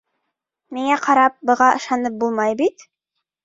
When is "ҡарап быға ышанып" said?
1.03-2.19